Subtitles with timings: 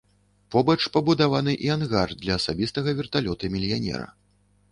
[0.53, 4.03] Побач пабудаваны і ангар для асабістага верталёта мільянера.